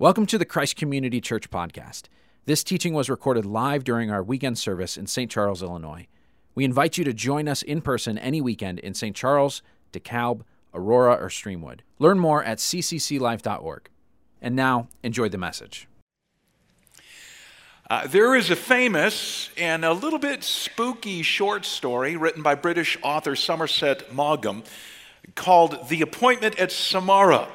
[0.00, 2.04] Welcome to the Christ Community Church podcast.
[2.44, 5.28] This teaching was recorded live during our weekend service in St.
[5.28, 6.06] Charles, Illinois.
[6.54, 9.16] We invite you to join us in person any weekend in St.
[9.16, 9.60] Charles,
[9.92, 10.42] DeKalb,
[10.72, 11.80] Aurora, or Streamwood.
[11.98, 13.88] Learn more at ccclife.org.
[14.40, 15.88] And now, enjoy the message.
[17.90, 22.96] Uh, there is a famous and a little bit spooky short story written by British
[23.02, 24.62] author Somerset Maugham
[25.34, 27.48] called The Appointment at Samarra.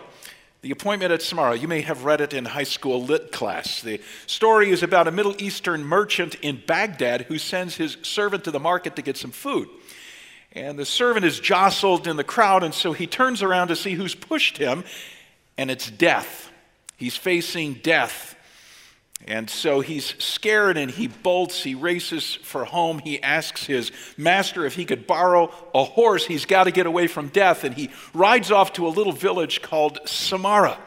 [0.63, 1.59] The Appointment at Samarra.
[1.59, 3.81] You may have read it in high school lit class.
[3.81, 8.51] The story is about a Middle Eastern merchant in Baghdad who sends his servant to
[8.51, 9.67] the market to get some food.
[10.53, 13.91] And the servant is jostled in the crowd, and so he turns around to see
[13.95, 14.85] who's pushed him,
[15.57, 16.49] and it's death.
[16.95, 18.33] He's facing death.
[19.25, 21.63] And so he's scared and he bolts.
[21.63, 22.99] He races for home.
[22.99, 26.25] He asks his master if he could borrow a horse.
[26.25, 27.63] He's got to get away from death.
[27.63, 30.77] And he rides off to a little village called Samarra.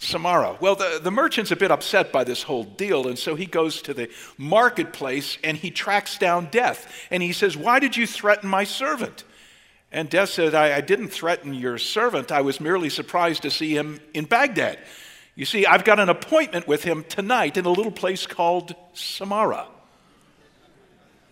[0.00, 0.60] Samarra.
[0.60, 3.06] Well, the, the merchant's a bit upset by this whole deal.
[3.06, 7.06] And so he goes to the marketplace and he tracks down Death.
[7.10, 9.24] And he says, Why did you threaten my servant?
[9.92, 12.32] And Death said, I, I didn't threaten your servant.
[12.32, 14.78] I was merely surprised to see him in Baghdad.
[15.34, 19.66] You see, I've got an appointment with him tonight in a little place called Samarra.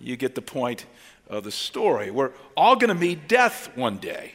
[0.00, 0.86] You get the point
[1.28, 2.10] of the story.
[2.10, 4.32] We're all going to meet death one day.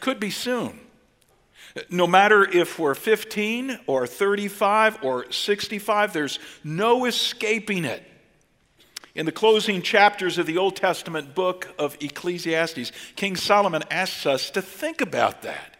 [0.00, 0.80] Could be soon.
[1.90, 8.02] No matter if we're 15 or 35 or 65, there's no escaping it.
[9.14, 14.50] In the closing chapters of the Old Testament book of Ecclesiastes, King Solomon asks us
[14.50, 15.73] to think about that.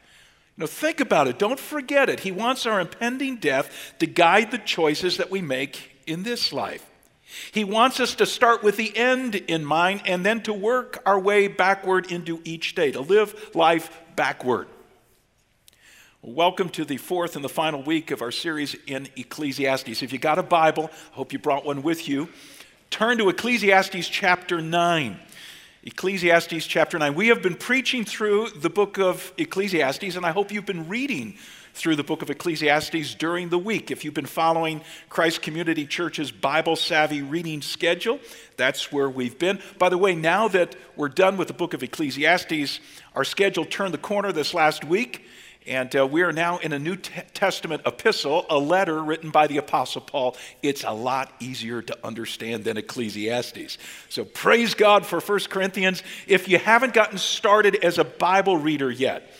[0.56, 1.38] Know, think about it.
[1.38, 2.20] Don't forget it.
[2.20, 6.88] He wants our impending death to guide the choices that we make in this life.
[7.50, 11.18] He wants us to start with the end in mind and then to work our
[11.18, 14.68] way backward into each day, to live life backward.
[16.22, 20.02] Welcome to the fourth and the final week of our series in Ecclesiastes.
[20.02, 22.28] If you got a Bible, I hope you brought one with you.
[22.90, 25.18] Turn to Ecclesiastes chapter 9.
[25.86, 27.14] Ecclesiastes chapter 9.
[27.14, 31.36] We have been preaching through the book of Ecclesiastes, and I hope you've been reading
[31.74, 33.90] through the book of Ecclesiastes during the week.
[33.90, 38.18] If you've been following Christ Community Church's Bible Savvy reading schedule,
[38.56, 39.60] that's where we've been.
[39.78, 42.80] By the way, now that we're done with the book of Ecclesiastes,
[43.14, 45.26] our schedule turned the corner this last week.
[45.66, 49.56] And uh, we are now in a New Testament epistle, a letter written by the
[49.56, 50.36] Apostle Paul.
[50.62, 53.78] It's a lot easier to understand than Ecclesiastes.
[54.10, 56.02] So praise God for 1 Corinthians.
[56.26, 59.30] If you haven't gotten started as a Bible reader yet,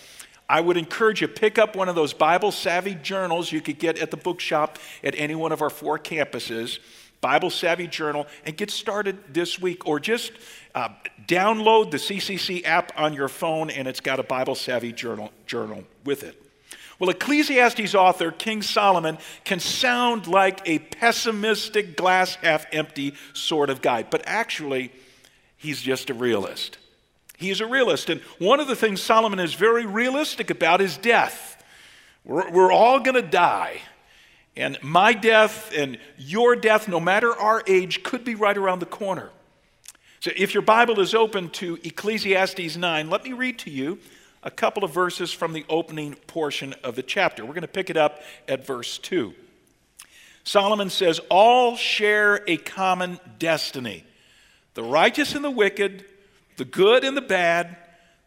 [0.49, 3.99] I would encourage you pick up one of those Bible savvy journals you could get
[3.99, 6.79] at the bookshop at any one of our four campuses.
[7.25, 9.89] Bible Savvy Journal, and get started this week.
[9.89, 10.31] Or just
[10.75, 10.91] uh,
[11.27, 15.85] download the CCC app on your phone, and it's got a Bible Savvy Journal, journal
[16.05, 16.39] with it.
[16.99, 23.81] Well, Ecclesiastes author King Solomon can sound like a pessimistic, glass half empty sort of
[23.81, 24.93] guy, but actually,
[25.57, 26.77] he's just a realist.
[27.39, 28.11] He's a realist.
[28.11, 31.65] And one of the things Solomon is very realistic about is death.
[32.23, 33.81] We're, we're all going to die.
[34.57, 38.87] And my death and your death, no matter our age, could be right around the
[38.87, 39.31] corner.
[40.21, 43.99] So if your Bible is open to Ecclesiastes 9, let me read to you
[44.43, 47.45] a couple of verses from the opening portion of the chapter.
[47.45, 49.35] We're going to pick it up at verse 2.
[50.45, 54.05] Solomon says, All share a common destiny
[54.75, 56.05] the righteous and the wicked,
[56.57, 57.77] the good and the bad,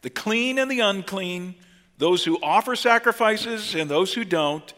[0.02, 1.56] the clean and the unclean,
[1.98, 4.74] those who offer sacrifices and those who don't.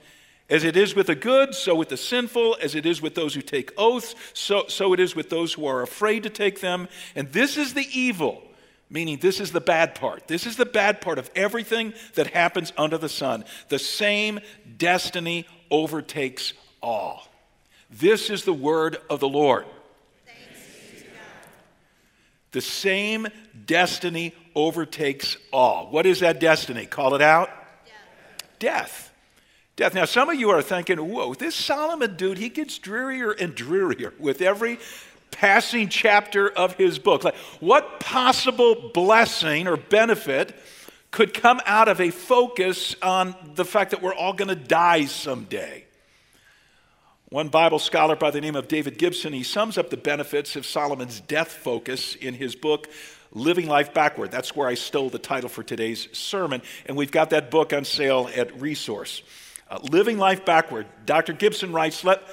[0.50, 3.36] As it is with the good, so with the sinful, as it is with those
[3.36, 6.88] who take oaths, so, so it is with those who are afraid to take them.
[7.16, 8.42] And this is the evil,
[8.90, 10.28] meaning this is the bad part.
[10.28, 13.46] This is the bad part of everything that happens under the sun.
[13.68, 14.40] The same
[14.78, 17.28] destiny overtakes all.
[17.92, 19.66] This is the word of the Lord.
[20.26, 21.14] Thanks to God.
[22.54, 23.28] The same
[23.68, 25.92] destiny overtakes all.
[25.92, 26.88] What is that destiny?
[26.88, 27.50] Call it out.
[27.86, 28.56] Death.
[28.58, 29.09] Death
[29.79, 29.94] death.
[29.94, 34.14] Now, some of you are thinking, whoa, this Solomon dude, he gets drearier and drearier
[34.20, 34.78] with every
[35.31, 37.23] passing chapter of his book.
[37.23, 40.53] Like, what possible blessing or benefit
[41.11, 45.05] could come out of a focus on the fact that we're all going to die
[45.05, 45.85] someday?
[47.29, 50.66] One Bible scholar by the name of David Gibson, he sums up the benefits of
[50.66, 52.90] Solomon's death focus in his book,
[53.32, 54.29] Living Life Backward.
[54.29, 57.85] That's where I stole the title for today's sermon, and we've got that book on
[57.85, 59.22] sale at Resource.
[59.70, 60.88] Uh, living life backward.
[61.06, 61.34] Dr.
[61.34, 62.24] Gibson writes, Let,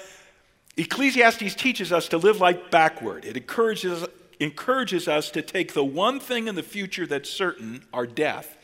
[0.77, 3.25] Ecclesiastes teaches us to live life backward.
[3.25, 4.05] It encourages,
[4.41, 8.57] encourages us to take the one thing in the future that's certain, our death,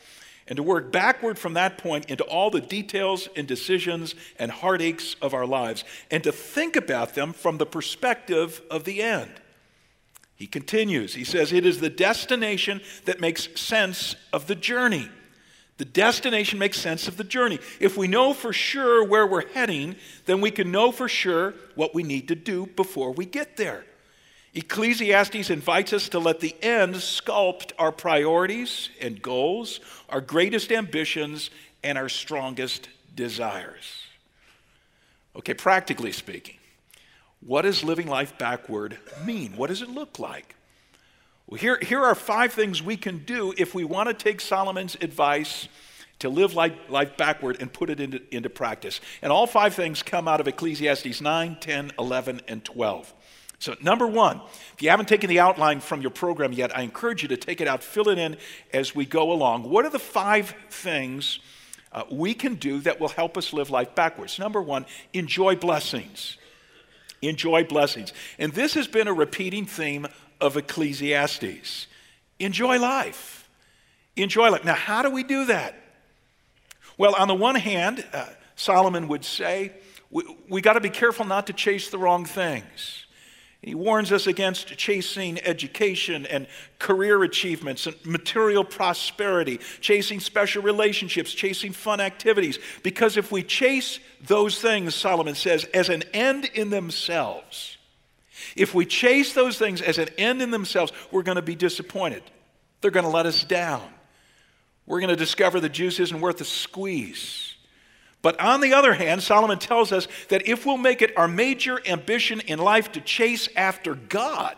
[0.47, 5.15] and to work backward from that point into all the details and decisions and heartaches
[5.21, 9.31] of our lives, and to think about them from the perspective of the end.
[10.35, 15.09] He continues, he says, It is the destination that makes sense of the journey.
[15.77, 17.59] The destination makes sense of the journey.
[17.79, 21.95] If we know for sure where we're heading, then we can know for sure what
[21.95, 23.85] we need to do before we get there.
[24.53, 29.79] Ecclesiastes invites us to let the end sculpt our priorities and goals,
[30.09, 31.49] our greatest ambitions,
[31.83, 34.03] and our strongest desires.
[35.35, 36.57] Okay, practically speaking,
[37.41, 39.57] what does living life backward mean?
[39.57, 40.55] What does it look like?
[41.47, 44.95] Well, here, here are five things we can do if we want to take Solomon's
[45.01, 45.67] advice
[46.19, 49.01] to live life, life backward and put it into, into practice.
[49.21, 53.13] And all five things come out of Ecclesiastes 9, 10, 11, and 12.
[53.59, 54.41] So, number one,
[54.73, 57.61] if you haven't taken the outline from your program yet, I encourage you to take
[57.61, 58.37] it out, fill it in
[58.73, 59.69] as we go along.
[59.69, 61.39] What are the five things
[61.91, 64.39] uh, we can do that will help us live life backwards?
[64.39, 66.37] Number one, enjoy blessings.
[67.21, 68.11] Enjoy blessings.
[68.37, 70.07] And this has been a repeating theme
[70.43, 71.87] of Ecclesiastes.
[72.37, 73.49] Enjoy life.
[74.17, 74.65] Enjoy life.
[74.65, 75.73] Now, how do we do that?
[76.97, 78.25] Well, on the one hand, uh,
[78.55, 79.71] Solomon would say,
[80.11, 83.05] we, we got to be careful not to chase the wrong things.
[83.61, 86.47] He warns us against chasing education and
[86.79, 92.59] career achievements and material prosperity, chasing special relationships, chasing fun activities.
[92.83, 97.72] Because if we chase those things, Solomon says, as an end in themselves,
[98.55, 102.23] if we chase those things as an end in themselves, we're going to be disappointed.
[102.81, 103.87] They're going to let us down.
[104.85, 107.55] We're going to discover the juice isn't worth the squeeze.
[108.21, 111.79] But on the other hand, Solomon tells us that if we'll make it our major
[111.85, 114.55] ambition in life to chase after God,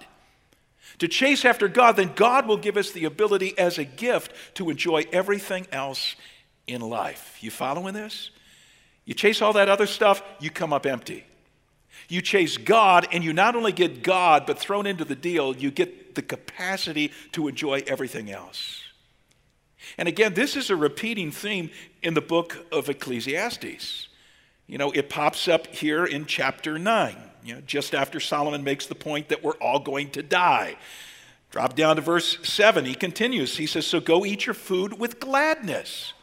[0.99, 4.69] to chase after God, then God will give us the ability as a gift to
[4.69, 6.15] enjoy everything else
[6.67, 7.37] in life.
[7.41, 8.31] You following this?
[9.03, 11.25] You chase all that other stuff, you come up empty.
[12.07, 15.71] You chase God, and you not only get God, but thrown into the deal, you
[15.71, 18.81] get the capacity to enjoy everything else.
[19.97, 21.69] And again, this is a repeating theme
[22.01, 24.07] in the book of Ecclesiastes.
[24.67, 28.87] You know, it pops up here in chapter 9, you know, just after Solomon makes
[28.87, 30.77] the point that we're all going to die.
[31.51, 32.83] Drop down to verse 7.
[32.85, 33.57] He continues.
[33.57, 36.13] He says, So go eat your food with gladness,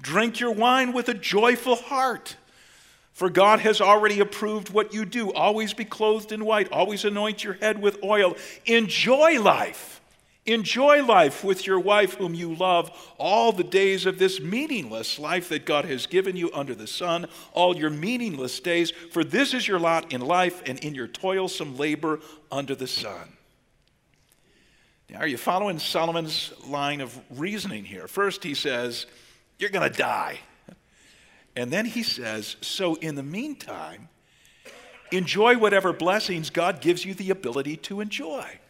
[0.00, 2.36] drink your wine with a joyful heart.
[3.20, 5.30] For God has already approved what you do.
[5.30, 8.34] Always be clothed in white, always anoint your head with oil.
[8.64, 10.00] Enjoy life
[10.46, 15.50] Enjoy life with your wife, whom you love, all the days of this meaningless life
[15.50, 19.68] that God has given you under the sun, all your meaningless days, for this is
[19.68, 22.20] your lot in life and in your toilsome labor
[22.50, 23.36] under the sun.
[25.10, 28.08] Now, are you following Solomon's line of reasoning here?
[28.08, 29.04] First, he says,
[29.58, 30.40] You're going to die.
[31.56, 34.08] And then he says, So in the meantime,
[35.10, 38.60] enjoy whatever blessings God gives you the ability to enjoy.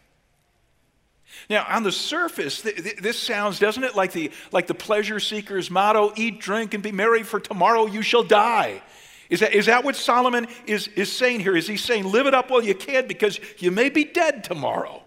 [1.49, 5.21] Now, on the surface, th- th- this sounds, doesn't it, like the, like the pleasure
[5.21, 8.83] seeker's motto eat, drink, and be merry, for tomorrow you shall die.
[9.29, 11.57] Is that, is that what Solomon is, is saying here?
[11.57, 15.03] Is he saying live it up while you can because you may be dead tomorrow?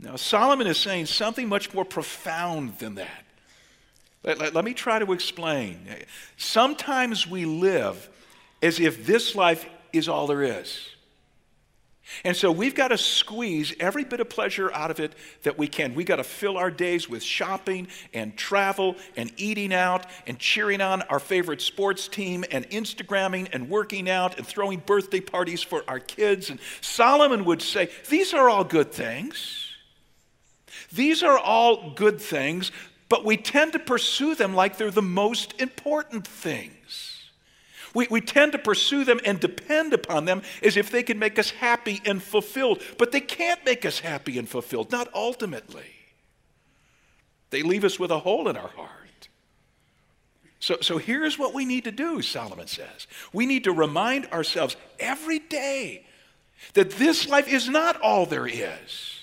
[0.00, 3.24] Now, Solomon is saying something much more profound than that.
[4.28, 5.80] Let, let, let me try to explain.
[6.36, 8.10] Sometimes we live
[8.60, 10.86] as if this life is all there is.
[12.24, 15.66] And so we've got to squeeze every bit of pleasure out of it that we
[15.66, 15.94] can.
[15.94, 20.82] We've got to fill our days with shopping and travel and eating out and cheering
[20.82, 25.84] on our favorite sports team and Instagramming and working out and throwing birthday parties for
[25.88, 26.50] our kids.
[26.50, 29.64] And Solomon would say, These are all good things.
[30.92, 32.72] These are all good things,
[33.08, 37.30] but we tend to pursue them like they're the most important things.
[37.94, 41.38] We, we tend to pursue them and depend upon them as if they can make
[41.38, 42.82] us happy and fulfilled.
[42.98, 45.86] But they can't make us happy and fulfilled, not ultimately.
[47.50, 49.28] They leave us with a hole in our heart.
[50.60, 53.06] So, so here's what we need to do, Solomon says.
[53.32, 56.04] We need to remind ourselves every day
[56.74, 59.17] that this life is not all there is.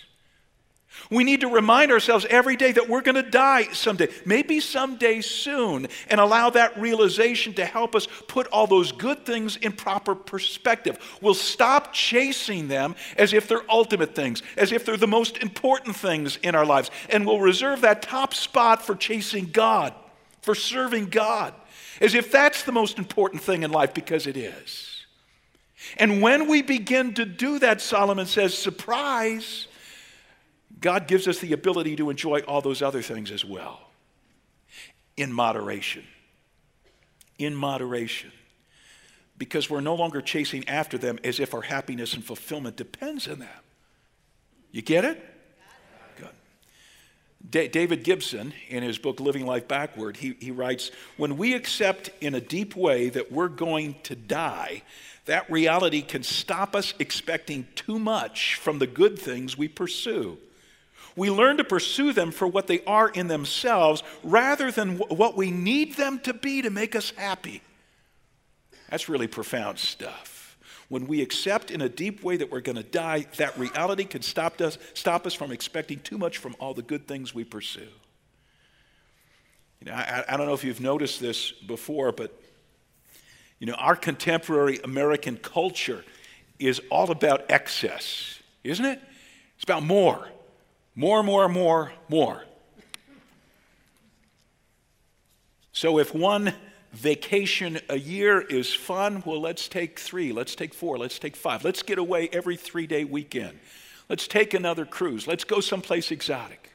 [1.09, 5.21] We need to remind ourselves every day that we're going to die someday, maybe someday
[5.21, 10.15] soon, and allow that realization to help us put all those good things in proper
[10.15, 10.97] perspective.
[11.21, 15.95] We'll stop chasing them as if they're ultimate things, as if they're the most important
[15.95, 19.93] things in our lives, and we'll reserve that top spot for chasing God,
[20.41, 21.53] for serving God,
[22.01, 25.05] as if that's the most important thing in life because it is.
[25.97, 29.67] And when we begin to do that, Solomon says, surprise,
[30.79, 33.81] God gives us the ability to enjoy all those other things as well.
[35.17, 36.03] in moderation.
[37.37, 38.31] In moderation.
[39.37, 43.39] Because we're no longer chasing after them as if our happiness and fulfillment depends on
[43.39, 43.49] them.
[44.71, 45.23] You get it?
[47.49, 47.71] Good.
[47.71, 52.35] David Gibson, in his book Living Life Backward, he, he writes When we accept in
[52.35, 54.83] a deep way that we're going to die,
[55.25, 60.37] that reality can stop us expecting too much from the good things we pursue.
[61.15, 65.49] We learn to pursue them for what they are in themselves rather than what we
[65.49, 67.61] need them to be to make us happy.
[68.89, 70.57] That's really profound stuff.
[70.89, 74.21] When we accept in a deep way that we're going to die, that reality can
[74.21, 77.87] stop us, stop us from expecting too much from all the good things we pursue.
[79.79, 82.39] You know, I, I don't know if you've noticed this before, but
[83.59, 86.03] you know, our contemporary American culture
[86.59, 89.01] is all about excess, isn't it?
[89.55, 90.27] It's about more.
[90.95, 92.43] More, more, more, more.
[95.73, 96.53] So if one
[96.93, 101.65] vacation a year is fun, well, let's take three, let's take four, let's take five.
[101.65, 103.59] Let's get away every three day weekend.
[104.07, 105.27] Let's take another cruise.
[105.27, 106.71] Let's go someplace exotic.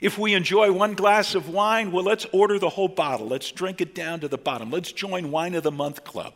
[0.00, 3.28] If we enjoy one glass of wine, well, let's order the whole bottle.
[3.28, 4.70] Let's drink it down to the bottom.
[4.70, 6.32] Let's join Wine of the Month Club.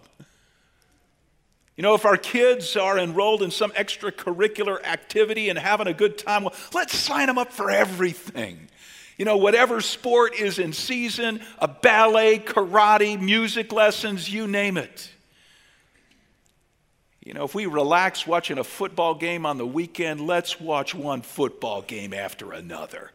[1.76, 6.18] You know, if our kids are enrolled in some extracurricular activity and having a good
[6.18, 8.68] time, well, let's sign them up for everything.
[9.18, 15.10] You know, whatever sport is in season, a ballet, karate, music lessons, you name it.
[17.24, 21.22] You know, if we relax watching a football game on the weekend, let's watch one
[21.22, 23.10] football game after another.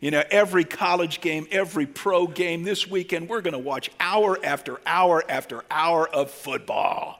[0.00, 4.38] You know, every college game, every pro game this weekend, we're going to watch hour
[4.44, 7.17] after hour after hour of football.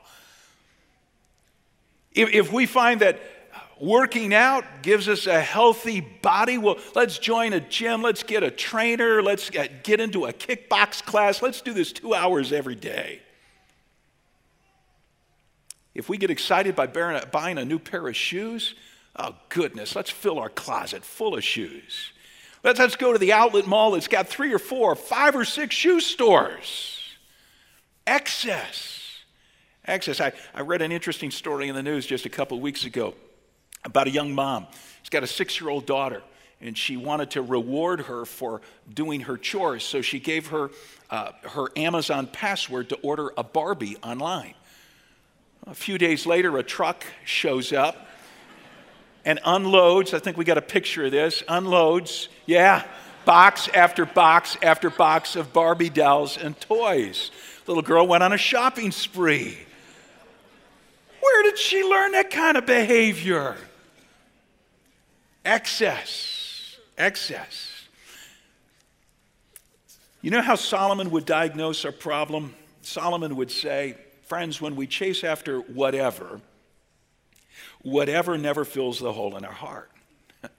[2.19, 3.21] If, if we find that
[3.81, 8.51] working out gives us a healthy body, well, let's join a gym, let's get a
[8.51, 13.23] trainer, let's get into a kickbox class, let's do this two hours every day.
[15.95, 18.75] If we get excited by buying a new pair of shoes,
[19.15, 22.11] oh goodness, let's fill our closet full of shoes.
[22.65, 25.73] Let's, let's go to the outlet mall that's got three or four, five or six
[25.73, 27.01] shoe stores.
[28.09, 28.98] Excess.
[29.89, 30.21] Excess.
[30.21, 33.15] I, I read an interesting story in the news just a couple of weeks ago
[33.85, 34.67] about a young mom.
[35.03, 36.23] She's got a six year old daughter,
[36.61, 38.61] and she wanted to reward her for
[38.93, 39.83] doing her chores.
[39.83, 40.71] So she gave her
[41.09, 44.55] uh, her Amazon password to order a Barbie online.
[45.67, 48.09] A few days later, a truck shows up
[49.25, 50.13] and unloads.
[50.13, 51.43] I think we got a picture of this.
[51.49, 52.85] Unloads, yeah,
[53.25, 57.31] box after box after box of Barbie dolls and toys.
[57.67, 59.59] Little girl went on a shopping spree.
[61.21, 63.57] Where did she learn that kind of behavior?
[65.45, 66.77] Excess.
[66.97, 67.79] Excess.
[70.21, 72.55] You know how Solomon would diagnose our problem?
[72.83, 73.97] Solomon would say,
[74.29, 76.43] Friends, when we chase after whatever,
[77.81, 79.91] whatever never fills the hole in our heart.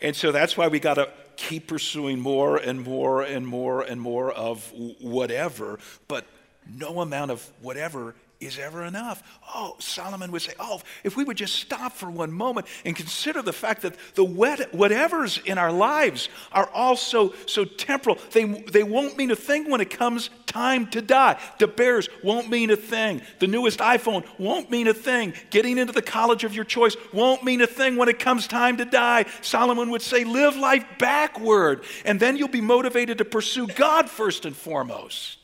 [0.00, 4.00] and so that's why we got to keep pursuing more and more and more and
[4.00, 6.24] more of whatever, but
[6.72, 9.22] no amount of whatever is ever enough.
[9.54, 13.42] Oh, Solomon would say, Oh, if we would just stop for one moment and consider
[13.42, 19.16] the fact that the whatevers in our lives are also so temporal, they, they won't
[19.16, 21.40] mean a thing when it comes time to die.
[21.58, 23.22] The Bears won't mean a thing.
[23.38, 25.32] The newest iPhone won't mean a thing.
[25.50, 28.76] Getting into the college of your choice won't mean a thing when it comes time
[28.76, 29.26] to die.
[29.40, 34.44] Solomon would say, Live life backward, and then you'll be motivated to pursue God first
[34.44, 35.41] and foremost.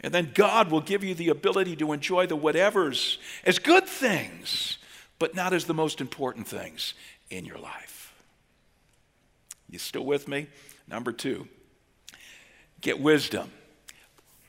[0.00, 4.78] And then God will give you the ability to enjoy the whatevers as good things,
[5.18, 6.94] but not as the most important things
[7.30, 8.14] in your life.
[9.68, 10.46] You still with me?
[10.86, 11.48] Number two,
[12.80, 13.50] get wisdom.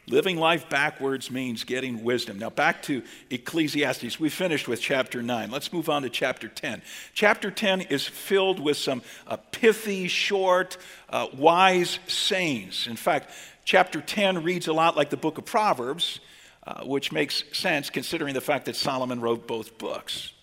[0.10, 2.40] Living life backwards means getting wisdom.
[2.40, 4.20] Now, back to Ecclesiastes.
[4.20, 5.52] We finished with chapter 9.
[5.52, 6.82] Let's move on to chapter 10.
[7.14, 10.78] Chapter 10 is filled with some uh, pithy, short,
[11.10, 12.88] uh, wise sayings.
[12.88, 13.30] In fact,
[13.66, 16.20] Chapter 10 reads a lot like the book of Proverbs,
[16.66, 20.34] uh, which makes sense considering the fact that Solomon wrote both books.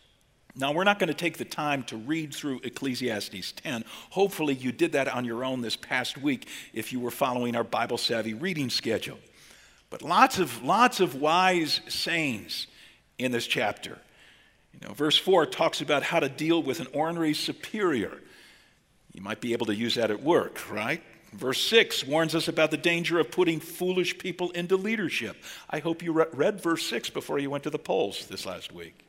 [0.59, 3.85] Now, we're not going to take the time to read through Ecclesiastes 10.
[4.11, 7.65] Hopefully, you did that on your own this past week if you were following our
[7.65, 9.19] Bible savvy reading schedule.
[9.91, 12.69] But lots of, lots of wise sayings
[13.19, 13.99] in this chapter.
[14.73, 18.19] You know, verse 4 talks about how to deal with an ornery superior.
[19.13, 21.03] You might be able to use that at work, right?
[21.33, 25.37] Verse 6 warns us about the danger of putting foolish people into leadership.
[25.68, 28.73] I hope you re- read verse 6 before you went to the polls this last
[28.73, 29.06] week.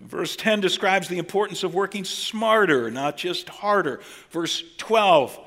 [0.00, 4.00] Verse 10 describes the importance of working smarter, not just harder.
[4.30, 5.38] Verse 12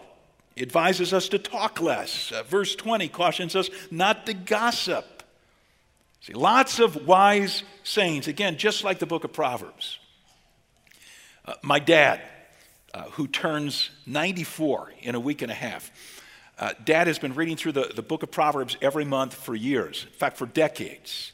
[0.58, 2.32] advises us to talk less.
[2.32, 5.24] Uh, verse 20 cautions us not to gossip.
[6.22, 10.00] See, lots of wise sayings, again, just like the book of Proverbs.
[11.46, 12.22] Uh, my dad,
[12.94, 15.92] uh, who turns 94 in a week and a half,
[16.60, 20.06] uh, dad has been reading through the, the book of Proverbs every month for years,
[20.08, 21.34] in fact, for decades.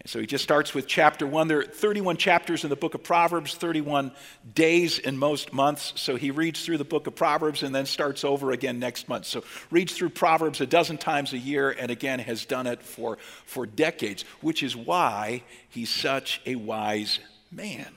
[0.00, 1.48] And so he just starts with chapter one.
[1.48, 4.12] There are 31 chapters in the book of Proverbs, 31
[4.54, 5.92] days in most months.
[5.96, 9.26] So he reads through the book of Proverbs and then starts over again next month.
[9.26, 13.18] So reads through Proverbs a dozen times a year and again has done it for,
[13.44, 17.18] for decades, which is why he's such a wise
[17.50, 17.92] man.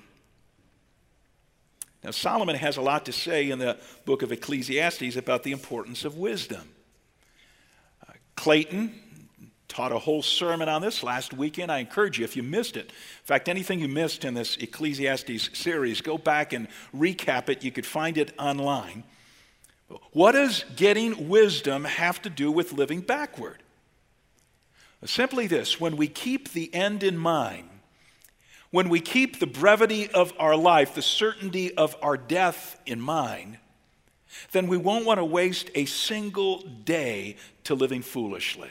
[2.03, 6.03] Now, Solomon has a lot to say in the book of Ecclesiastes about the importance
[6.03, 6.67] of wisdom.
[8.07, 8.93] Uh, Clayton
[9.67, 11.71] taught a whole sermon on this last weekend.
[11.71, 15.57] I encourage you, if you missed it, in fact, anything you missed in this Ecclesiastes
[15.57, 17.63] series, go back and recap it.
[17.63, 19.03] You could find it online.
[20.11, 23.63] What does getting wisdom have to do with living backward?
[25.05, 27.69] Simply this when we keep the end in mind,
[28.71, 33.57] when we keep the brevity of our life, the certainty of our death in mind,
[34.53, 37.35] then we won't want to waste a single day
[37.65, 38.69] to living foolishly.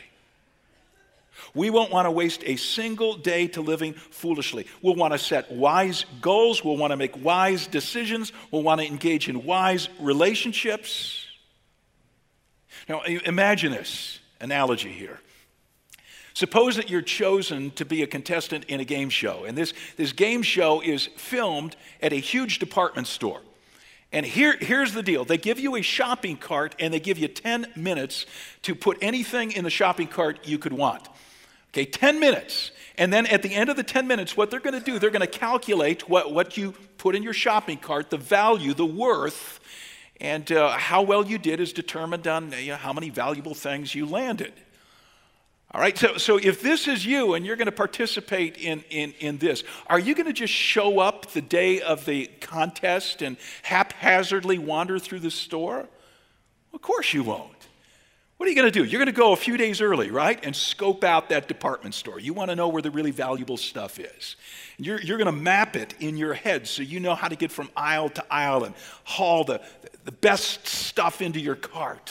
[1.55, 4.67] We won't want to waste a single day to living foolishly.
[4.83, 6.65] We'll want to set wise goals.
[6.65, 8.33] We'll want to make wise decisions.
[8.51, 11.27] We'll want to engage in wise relationships.
[12.89, 15.21] Now, imagine this analogy here.
[16.35, 20.13] Suppose that you're chosen to be a contestant in a game show, and this, this
[20.13, 23.43] game show is filmed at a huge department store.
[24.13, 27.29] And here, here's the deal they give you a shopping cart, and they give you
[27.29, 28.27] 10 minutes
[28.63, 31.09] to put anything in the shopping cart you could want.
[31.73, 32.73] Okay, 10 minutes.
[32.99, 35.11] And then at the end of the 10 minutes, what they're going to do, they're
[35.11, 39.61] going to calculate what, what you put in your shopping cart, the value, the worth,
[40.21, 43.95] and uh, how well you did is determined on you know, how many valuable things
[43.95, 44.53] you landed.
[45.73, 49.15] All right, so, so if this is you and you're going to participate in, in,
[49.21, 53.37] in this, are you going to just show up the day of the contest and
[53.63, 55.89] haphazardly wander through the store?
[56.75, 57.55] Of course you won't.
[58.37, 58.85] What are you going to do?
[58.85, 60.45] You're going to go a few days early, right?
[60.45, 62.19] And scope out that department store.
[62.19, 64.35] You want to know where the really valuable stuff is.
[64.77, 67.53] You're, you're going to map it in your head so you know how to get
[67.53, 69.61] from aisle to aisle and haul the,
[70.05, 72.11] the best stuff into your cart.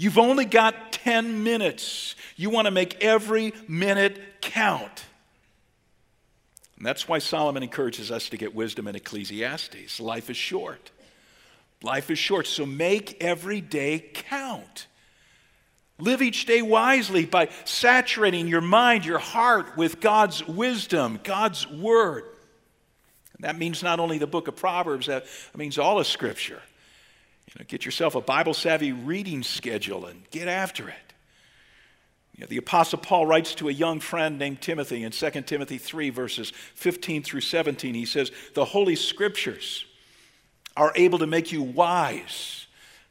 [0.00, 2.14] You've only got 10 minutes.
[2.34, 5.04] You want to make every minute count.
[6.78, 10.00] And that's why Solomon encourages us to get wisdom in Ecclesiastes.
[10.00, 10.90] Life is short.
[11.82, 14.86] Life is short, so make every day count.
[15.98, 22.24] Live each day wisely by saturating your mind, your heart with God's wisdom, God's word.
[23.34, 26.62] And that means not only the book of Proverbs, that means all of Scripture.
[27.50, 31.10] You know, get yourself a Bible savvy reading schedule and get after it.
[32.36, 35.78] You know, the Apostle Paul writes to a young friend named Timothy in 2 Timothy
[35.78, 37.94] 3, verses 15 through 17.
[37.94, 39.84] He says, The Holy Scriptures
[40.76, 42.66] are able to make you wise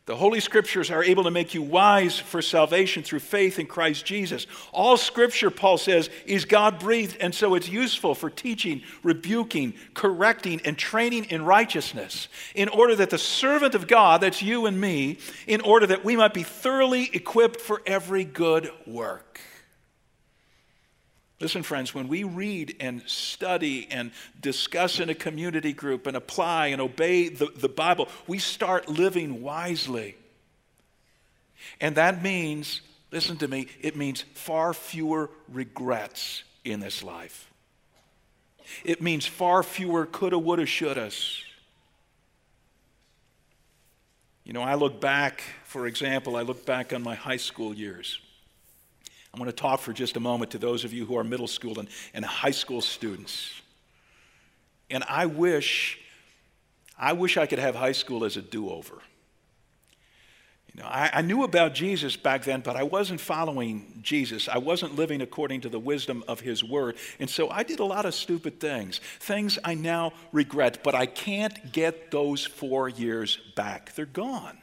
[0.09, 4.07] the Holy Scriptures are able to make you wise for salvation through faith in Christ
[4.07, 4.47] Jesus.
[4.71, 10.61] All Scripture, Paul says, is God breathed, and so it's useful for teaching, rebuking, correcting,
[10.65, 15.19] and training in righteousness, in order that the servant of God, that's you and me,
[15.45, 19.39] in order that we might be thoroughly equipped for every good work.
[21.39, 26.67] Listen, friends, when we read and study and discuss in a community group and apply
[26.67, 30.17] and obey the, the Bible, we start living wisely.
[31.79, 37.49] And that means, listen to me, it means far fewer regrets in this life.
[38.83, 41.41] It means far fewer coulda, woulda, shouldas.
[44.43, 48.19] You know, I look back, for example, I look back on my high school years.
[49.33, 51.47] I want to talk for just a moment to those of you who are middle
[51.47, 53.61] school and, and high school students.
[54.89, 55.99] And I wish,
[56.97, 58.95] I wish I could have high school as a do-over.
[60.73, 64.47] You know, I, I knew about Jesus back then, but I wasn't following Jesus.
[64.47, 66.95] I wasn't living according to the wisdom of his word.
[67.19, 71.05] And so I did a lot of stupid things, things I now regret, but I
[71.05, 73.93] can't get those four years back.
[73.93, 74.57] They're gone.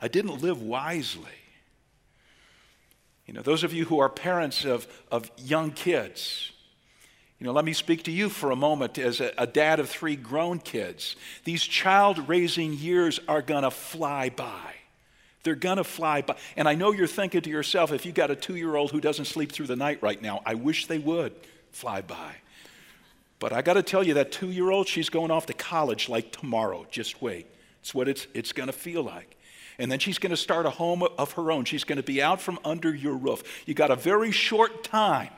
[0.00, 1.24] I didn't live wisely.
[3.28, 6.50] You know, those of you who are parents of, of young kids,
[7.38, 9.90] you know, let me speak to you for a moment as a, a dad of
[9.90, 11.14] three grown kids.
[11.44, 14.74] These child raising years are going to fly by.
[15.42, 16.36] They're going to fly by.
[16.56, 19.00] And I know you're thinking to yourself, if you got a two year old who
[19.00, 21.34] doesn't sleep through the night right now, I wish they would
[21.70, 22.34] fly by.
[23.38, 26.08] But I got to tell you, that two year old, she's going off to college
[26.08, 26.86] like tomorrow.
[26.90, 27.46] Just wait.
[27.82, 29.36] It's what it's, it's going to feel like.
[29.78, 31.64] And then she's going to start a home of her own.
[31.64, 33.42] She's going to be out from under your roof.
[33.66, 35.30] You got a very short time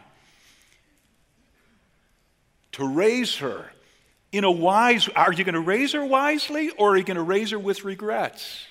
[2.73, 3.71] to raise her
[4.33, 7.23] in a wise are you going to raise her wisely or are you going to
[7.23, 8.65] raise her with regrets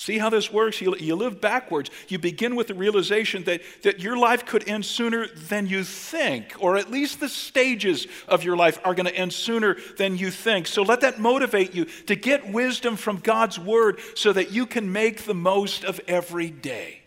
[0.00, 0.80] see how this works?
[0.80, 1.90] You, you live backwards.
[2.08, 6.54] You begin with the realization that, that your life could end sooner than you think
[6.58, 10.30] or at least the stages of your life are going to end sooner than you
[10.30, 10.66] think.
[10.68, 14.90] So let that motivate you to get wisdom from god's word so that you can
[14.90, 17.02] make the most of every day.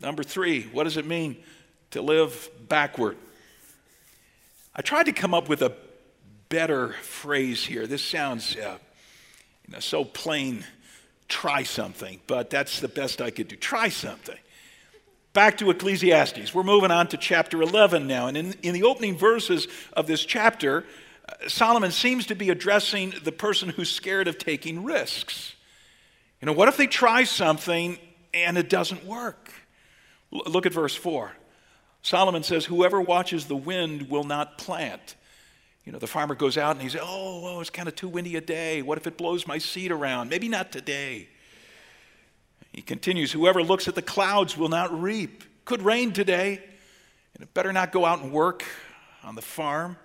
[0.00, 1.38] Number three what does it mean
[1.90, 3.16] to live backward?
[4.76, 5.72] I tried to come up with a
[6.50, 7.88] better phrase here.
[7.88, 8.78] This sounds uh,
[9.66, 10.64] you know, so plain.
[11.28, 13.56] Try something, but that's the best I could do.
[13.56, 14.38] Try something.
[15.32, 16.54] Back to Ecclesiastes.
[16.54, 18.26] We're moving on to chapter 11 now.
[18.26, 20.84] And in, in the opening verses of this chapter,
[21.28, 25.54] uh, Solomon seems to be addressing the person who's scared of taking risks.
[26.40, 27.98] You know, what if they try something
[28.32, 29.52] and it doesn't work?
[30.32, 31.32] L- look at verse 4.
[32.02, 35.16] Solomon says, Whoever watches the wind will not plant.
[35.86, 38.08] You know, the farmer goes out and he says, oh, oh, it's kind of too
[38.08, 38.82] windy a day.
[38.82, 40.28] What if it blows my seed around?
[40.28, 41.28] Maybe not today.
[42.72, 45.44] He continues, Whoever looks at the clouds will not reap.
[45.64, 46.60] Could rain today,
[47.34, 48.64] and it better not go out and work
[49.22, 49.96] on the farm.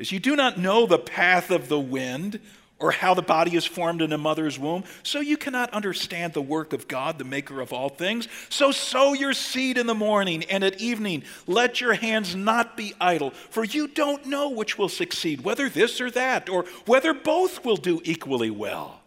[0.00, 2.40] As you do not know the path of the wind
[2.82, 4.84] or how the body is formed in a mother's womb.
[5.02, 8.28] So you cannot understand the work of God, the maker of all things.
[8.48, 11.22] So sow your seed in the morning and at evening.
[11.46, 16.00] Let your hands not be idle, for you don't know which will succeed, whether this
[16.00, 19.00] or that, or whether both will do equally well.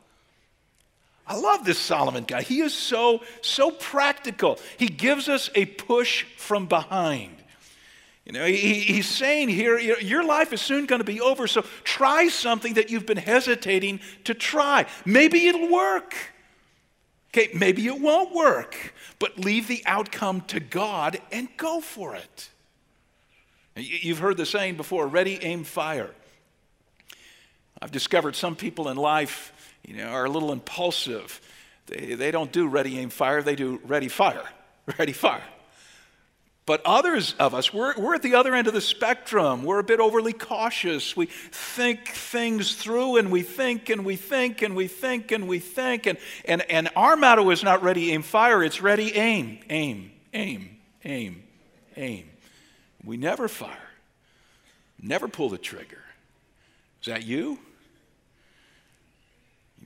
[1.27, 2.43] I love this Solomon guy.
[2.43, 4.59] He is so, so practical.
[4.77, 7.34] He gives us a push from behind.
[8.25, 11.63] You know, he, he's saying here, your life is soon going to be over, so
[11.83, 14.87] try something that you've been hesitating to try.
[15.05, 16.15] Maybe it'll work.
[17.29, 22.49] Okay, maybe it won't work, but leave the outcome to God and go for it.
[23.75, 26.09] You've heard the saying before ready, aim, fire.
[27.81, 31.41] I've discovered some people in life, you know, are a little impulsive.
[31.87, 34.45] They, they don't do ready, aim, fire, they do ready, fire,
[34.97, 35.43] ready, fire.
[36.65, 39.63] But others of us, we're, we're at the other end of the spectrum.
[39.63, 41.15] We're a bit overly cautious.
[41.15, 45.59] We think things through and we think and we think and we think and we
[45.59, 46.07] think.
[46.07, 48.63] And, and, and our motto is not ready, aim, fire.
[48.63, 51.43] It's ready, aim, aim, aim, aim,
[51.97, 52.31] aim.
[53.03, 53.91] We never fire,
[54.99, 56.01] never pull the trigger.
[57.01, 57.59] Is that you?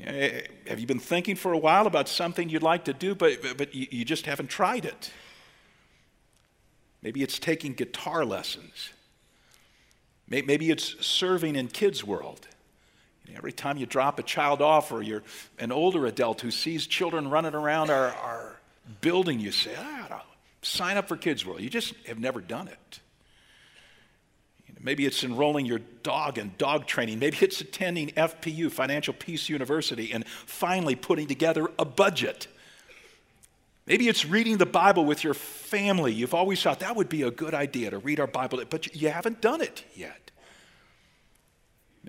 [0.02, 3.58] Eh, have you been thinking for a while about something you'd like to do, but,
[3.58, 5.12] but you just haven't tried it?
[7.02, 8.92] Maybe it's taking guitar lessons.
[10.28, 12.48] Maybe it's serving in Kids World.
[13.36, 15.24] Every time you drop a child off or you're
[15.60, 18.58] an older adult who sees children running around our, our
[19.02, 20.24] building, you say, ah,
[20.62, 21.62] sign up for Kids World.
[21.62, 23.00] You just have never done it.
[24.82, 27.20] Maybe it's enrolling your dog in dog training.
[27.20, 32.48] Maybe it's attending FPU, Financial Peace University, and finally putting together a budget
[33.90, 36.14] Maybe it's reading the Bible with your family.
[36.14, 39.10] You've always thought that would be a good idea to read our Bible, but you
[39.10, 40.29] haven't done it yet.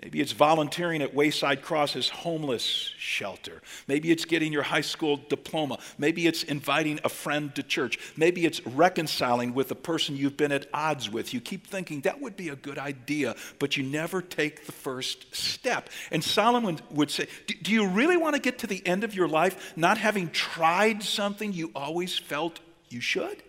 [0.01, 2.63] Maybe it's volunteering at Wayside Cross's homeless
[2.97, 3.61] shelter.
[3.87, 5.79] Maybe it's getting your high school diploma.
[5.97, 7.99] Maybe it's inviting a friend to church.
[8.15, 11.33] Maybe it's reconciling with a person you've been at odds with.
[11.33, 15.35] You keep thinking that would be a good idea, but you never take the first
[15.35, 15.89] step.
[16.09, 17.27] And Solomon would say,
[17.61, 21.03] Do you really want to get to the end of your life not having tried
[21.03, 23.43] something you always felt you should?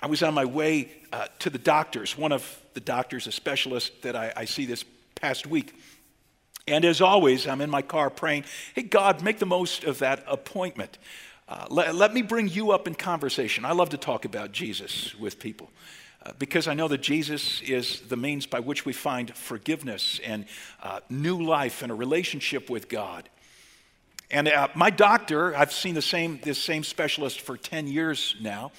[0.00, 4.02] I was on my way uh, to the doctors, one of the doctors, a specialist
[4.02, 5.74] that I, I see this past week.
[6.68, 8.44] And as always, I'm in my car praying,
[8.74, 10.98] hey, God, make the most of that appointment.
[11.48, 13.64] Uh, let, let, me bring you up in conversation.
[13.64, 15.70] I love to talk about Jesus with people
[16.24, 20.44] uh, because I know that Jesus is the means by which we find forgiveness and
[20.82, 23.28] uh, new life and a relationship with God.
[24.28, 28.72] And uh, my doctor, I've seen the same, this same specialist for 10 years now.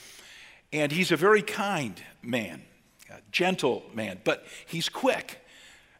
[0.82, 2.62] And he's a very kind man,
[3.10, 5.40] a gentle man, but he's quick.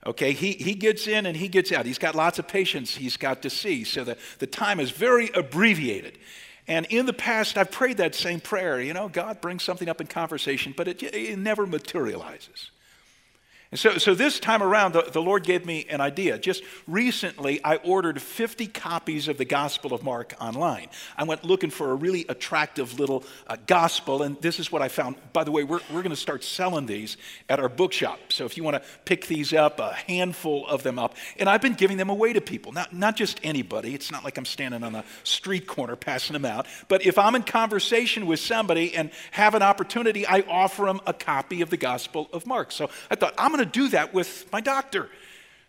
[0.06, 1.86] Okay, he, he gets in and he gets out.
[1.86, 5.30] He's got lots of patients he's got to see, so the, the time is very
[5.34, 6.18] abbreviated.
[6.68, 8.82] And in the past, I've prayed that same prayer.
[8.82, 12.72] You know, God brings something up in conversation, but it, it never materializes.
[13.70, 16.38] And so, so this time around, the, the Lord gave me an idea.
[16.40, 20.88] Just recently, I ordered 50 copies of the Gospel of Mark online.
[21.18, 24.88] I went looking for a really attractive little uh, gospel, and this is what I
[24.88, 25.18] found.
[25.34, 27.18] By the way, we're, we're going to start selling these
[27.50, 28.32] at our bookshop.
[28.32, 31.16] So if you want to pick these up, a handful of them up.
[31.38, 33.94] And I've been giving them away to people, not, not just anybody.
[33.94, 36.68] It's not like I'm standing on a street corner passing them out.
[36.88, 41.14] But if I'm in conversation with somebody and have an opportunity, I offer them a
[41.14, 42.72] copy of the Gospel of Mark.
[42.72, 45.10] So I thought, I'm going to do that with my doctor.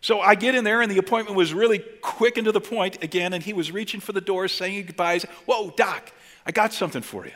[0.01, 3.03] So I get in there, and the appointment was really quick and to the point
[3.03, 5.23] again, and he was reaching for the door, saying goodbyes.
[5.45, 6.11] Whoa, doc,
[6.45, 7.33] I got something for you.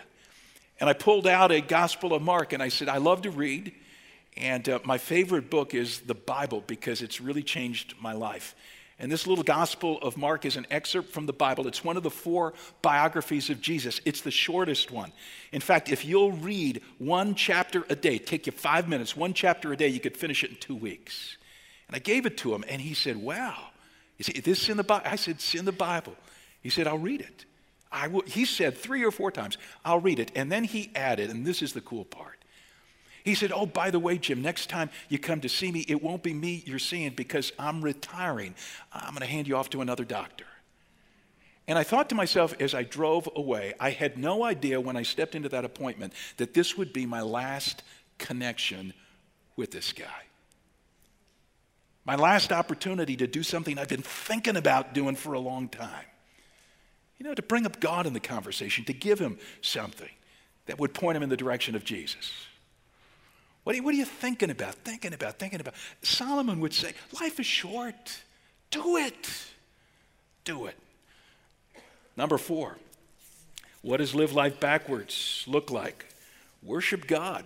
[0.80, 3.74] And I pulled out a Gospel of Mark, and I said, I love to read,
[4.38, 8.56] and uh, my favorite book is the Bible because it's really changed my life.
[9.00, 11.68] And this little Gospel of Mark is an excerpt from the Bible.
[11.68, 14.00] It's one of the four biographies of Jesus.
[14.06, 15.12] It's the shortest one.
[15.52, 19.74] In fact, if you'll read one chapter a day, take you five minutes, one chapter
[19.74, 21.38] a day, you could finish it in two weeks.
[21.88, 23.70] And I gave it to him, and he said, Wow,
[24.20, 25.08] is this in the Bible?
[25.10, 26.16] I said, It's in the Bible.
[26.62, 27.46] He said, I'll read it.
[27.92, 28.24] I will.
[28.26, 30.32] He said three or four times, I'll read it.
[30.36, 32.43] And then he added, and this is the cool part.
[33.24, 36.04] He said, Oh, by the way, Jim, next time you come to see me, it
[36.04, 38.56] won't be me you're seeing because I'm retiring.
[38.92, 40.46] I'm going to hand you off to another doctor.
[41.68, 45.04] And I thought to myself as I drove away, I had no idea when I
[45.04, 47.84] stepped into that appointment that this would be my last
[48.18, 48.94] connection
[49.56, 50.24] with this guy.
[52.06, 56.06] My last opportunity to do something I've been thinking about doing for a long time.
[57.18, 60.10] You know, to bring up God in the conversation, to give him something
[60.66, 62.34] that would point him in the direction of Jesus.
[63.64, 64.76] What are, you, what are you thinking about?
[64.76, 65.74] Thinking about, thinking about.
[66.02, 68.22] Solomon would say, Life is short.
[68.72, 69.30] Do it.
[70.44, 70.76] Do it.
[72.18, 72.78] Number four,
[73.82, 76.06] what does live life backwards look like?
[76.62, 77.46] Worship God.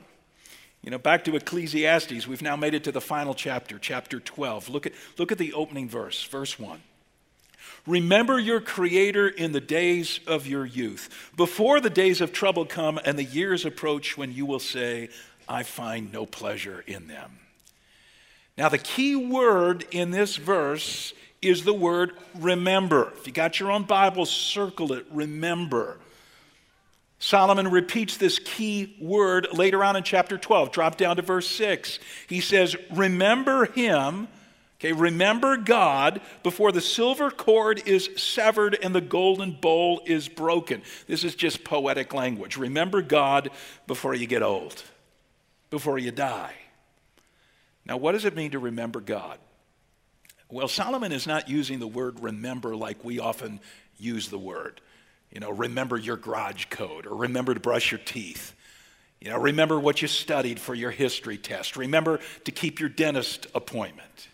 [0.84, 4.70] You know, back to Ecclesiastes, we've now made it to the final chapter, chapter 12.
[4.70, 6.80] Look at, look at the opening verse, verse 1.
[7.86, 13.00] Remember your Creator in the days of your youth, before the days of trouble come
[13.04, 15.10] and the years approach when you will say,
[15.48, 17.40] I find no pleasure in them.
[18.58, 23.14] Now, the key word in this verse is the word remember.
[23.18, 25.98] If you got your own Bible, circle it, remember.
[27.20, 30.72] Solomon repeats this key word later on in chapter 12.
[30.72, 32.00] Drop down to verse 6.
[32.28, 34.28] He says, Remember him,
[34.80, 40.82] okay, remember God before the silver cord is severed and the golden bowl is broken.
[41.08, 42.58] This is just poetic language.
[42.58, 43.50] Remember God
[43.88, 44.84] before you get old
[45.70, 46.54] before you die.
[47.86, 49.40] Now, what does it mean to remember God?
[50.50, 53.60] Well, Solomon is not using the word remember like we often
[53.98, 54.82] use the word.
[55.32, 58.56] You know, remember your garage code or remember to brush your teeth.
[59.20, 61.76] You know, remember what you studied for your history test.
[61.76, 64.28] Remember to keep your dentist appointment.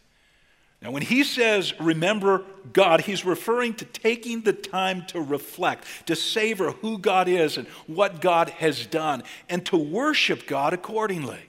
[0.83, 2.43] Now, when he says remember
[2.73, 7.67] God, he's referring to taking the time to reflect, to savor who God is and
[7.87, 11.39] what God has done, and to worship God accordingly.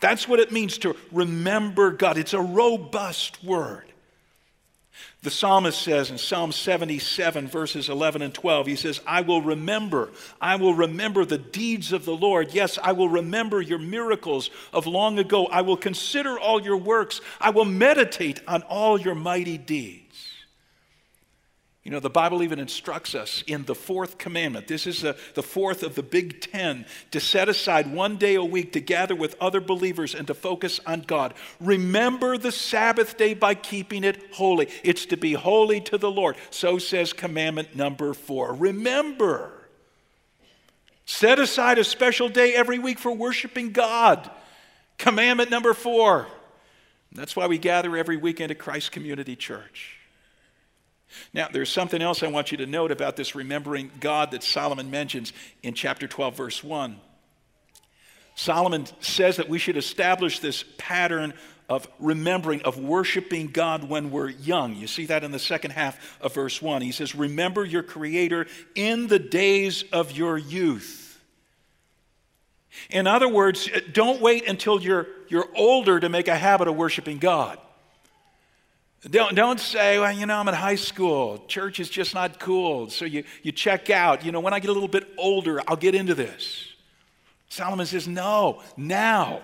[0.00, 2.16] That's what it means to remember God.
[2.16, 3.89] It's a robust word.
[5.22, 10.08] The psalmist says in Psalm 77, verses 11 and 12, he says, I will remember,
[10.40, 12.54] I will remember the deeds of the Lord.
[12.54, 15.46] Yes, I will remember your miracles of long ago.
[15.46, 17.20] I will consider all your works.
[17.38, 20.29] I will meditate on all your mighty deeds.
[21.82, 24.68] You know, the Bible even instructs us in the fourth commandment.
[24.68, 28.44] This is the, the fourth of the big ten to set aside one day a
[28.44, 31.32] week to gather with other believers and to focus on God.
[31.58, 34.68] Remember the Sabbath day by keeping it holy.
[34.84, 36.36] It's to be holy to the Lord.
[36.50, 38.52] So says commandment number four.
[38.52, 39.50] Remember.
[41.06, 44.30] Set aside a special day every week for worshiping God.
[44.98, 46.26] Commandment number four.
[47.12, 49.96] That's why we gather every weekend at Christ Community Church.
[51.32, 54.90] Now, there's something else I want you to note about this remembering God that Solomon
[54.90, 56.96] mentions in chapter 12, verse 1.
[58.34, 61.34] Solomon says that we should establish this pattern
[61.68, 64.74] of remembering, of worshiping God when we're young.
[64.74, 66.82] You see that in the second half of verse 1.
[66.82, 71.20] He says, Remember your Creator in the days of your youth.
[72.88, 77.18] In other words, don't wait until you're, you're older to make a habit of worshiping
[77.18, 77.58] God.
[79.08, 81.42] Don't, don't say, well, you know, I'm in high school.
[81.48, 82.90] Church is just not cool.
[82.90, 84.24] So you, you check out.
[84.24, 86.66] You know, when I get a little bit older, I'll get into this.
[87.48, 89.40] Solomon says, no, now.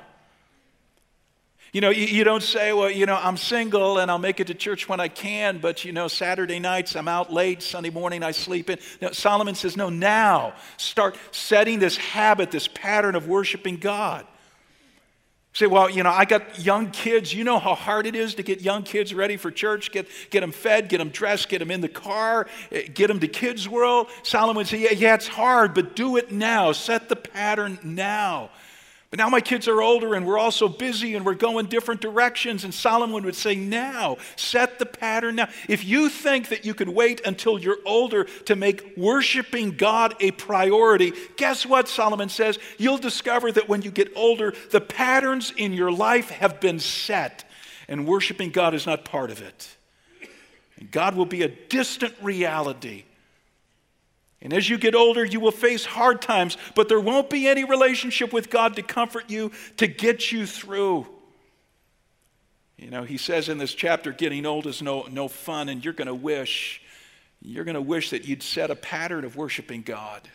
[1.73, 4.47] You know, you, you, don't say, well, you know, I'm single and I'll make it
[4.47, 8.23] to church when I can, but, you know, Saturday nights I'm out late, Sunday morning
[8.23, 8.79] I sleep in.
[9.01, 10.55] No, Solomon says, no, now.
[10.77, 14.27] Start setting this habit, this pattern of worshiping God.
[15.57, 17.33] Say, well, you know, I got young kids.
[17.33, 20.41] You know how hard it is to get young kids ready for church, get, get
[20.41, 23.67] them fed, get them dressed, get them in the car, eh, get them to Kids
[23.67, 24.09] World.
[24.23, 26.73] Solomon would say, yeah, yeah, it's hard, but do it now.
[26.73, 28.51] Set the pattern now.
[29.17, 32.65] Now my kids are older and we're all so busy and we're going different directions.
[32.65, 35.49] And Solomon would say, Now, set the pattern now.
[35.69, 40.33] If you think that you can wait until you're older to make worshiping God a
[40.33, 42.59] priority, guess what, Solomon says?
[42.77, 47.45] You'll discover that when you get older, the patterns in your life have been set,
[47.89, 49.77] and worshiping God is not part of it.
[50.79, 53.06] And God will be a distant reality
[54.43, 57.65] and as you get older, you will face hard times, but there won't be any
[57.65, 61.07] relationship with God to comfort you, to get you through.
[62.77, 65.95] You know, he says in this chapter, getting old is no, no fun, and you're
[65.95, 66.83] going to wish,
[67.41, 70.29] you're going to wish that you'd set a pattern of worshiping God.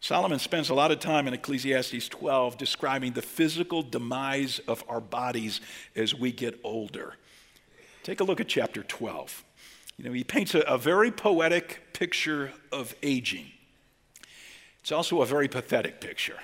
[0.00, 5.00] Solomon spends a lot of time in Ecclesiastes 12 describing the physical demise of our
[5.00, 5.60] bodies
[5.94, 7.14] as we get older.
[8.02, 9.44] Take a look at chapter 12.
[9.98, 13.46] You know, he paints a, a very poetic picture of aging.
[14.80, 16.38] It's also a very pathetic picture.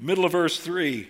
[0.00, 1.08] Middle of verse 3,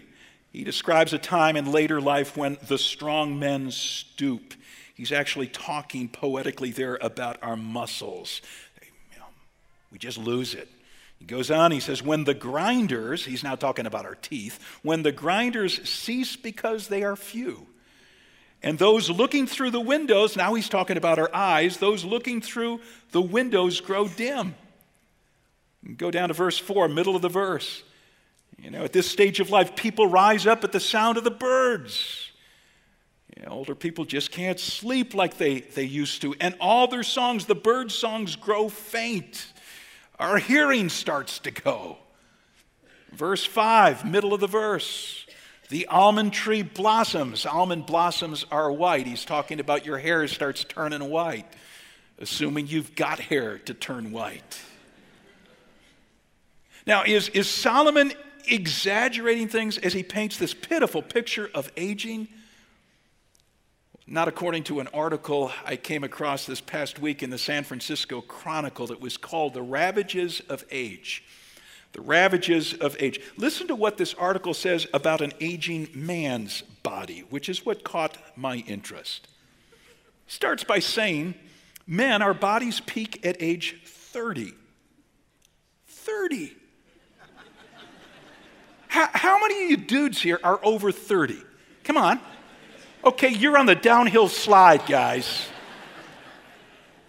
[0.52, 4.52] he describes a time in later life when the strong men stoop.
[4.94, 8.42] He's actually talking poetically there about our muscles.
[8.82, 9.26] You know,
[9.90, 10.68] we just lose it.
[11.18, 15.02] He goes on, he says, When the grinders, he's now talking about our teeth, when
[15.02, 17.66] the grinders cease because they are few,
[18.62, 22.80] and those looking through the windows, now he's talking about our eyes, those looking through
[23.10, 24.54] the windows grow dim.
[25.96, 27.82] Go down to verse 4, middle of the verse.
[28.58, 31.30] You know, at this stage of life, people rise up at the sound of the
[31.30, 32.30] birds.
[33.36, 36.34] You know, older people just can't sleep like they, they used to.
[36.40, 39.52] And all their songs, the bird songs, grow faint.
[40.20, 41.96] Our hearing starts to go.
[43.10, 45.21] Verse 5, middle of the verse.
[45.72, 47.46] The almond tree blossoms.
[47.46, 49.06] Almond blossoms are white.
[49.06, 51.46] He's talking about your hair starts turning white,
[52.18, 54.60] assuming you've got hair to turn white.
[56.86, 58.12] Now, is, is Solomon
[58.46, 62.28] exaggerating things as he paints this pitiful picture of aging?
[64.06, 68.20] Not according to an article I came across this past week in the San Francisco
[68.20, 71.24] Chronicle that was called The Ravages of Age
[71.92, 73.20] the ravages of age.
[73.36, 78.16] Listen to what this article says about an aging man's body, which is what caught
[78.36, 79.28] my interest.
[80.26, 81.34] Starts by saying,
[81.86, 84.54] Men, our bodies peak at age 30.
[85.86, 86.56] 30.
[88.88, 91.42] How, how many of you dudes here are over 30?
[91.84, 92.20] Come on.
[93.04, 95.48] Okay, you're on the downhill slide, guys.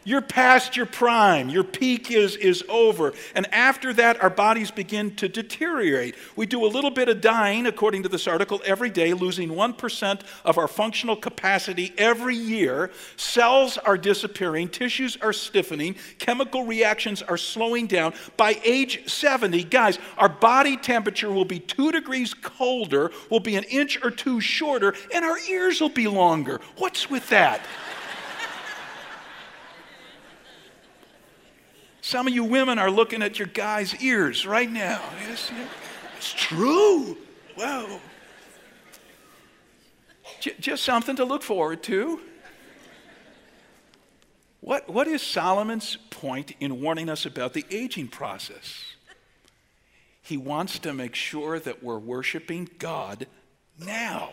[0.05, 1.49] You're past your prime.
[1.49, 3.13] Your peak is, is over.
[3.35, 6.15] And after that, our bodies begin to deteriorate.
[6.35, 10.21] We do a little bit of dying, according to this article, every day, losing 1%
[10.43, 12.91] of our functional capacity every year.
[13.15, 18.13] Cells are disappearing, tissues are stiffening, chemical reactions are slowing down.
[18.35, 23.63] By age 70, guys, our body temperature will be two degrees colder, will be an
[23.65, 26.59] inch or two shorter, and our ears will be longer.
[26.77, 27.61] What's with that?
[32.03, 35.01] Some of you women are looking at your guy's ears right now.
[35.25, 35.49] Yes,
[36.17, 37.17] it's true.
[37.57, 38.01] Wow.
[40.41, 42.19] J- just something to look forward to.
[44.59, 48.83] What, what is Solomon's point in warning us about the aging process?
[50.21, 53.27] He wants to make sure that we're worshiping God
[53.79, 54.31] now.